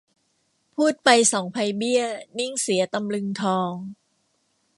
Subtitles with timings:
[0.75, 2.03] พูดไปสองไพเบี้ย
[2.39, 3.73] นิ่งเสียตำลึงทอง